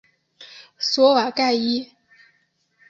[0.79, 1.91] 索瓦盖伊。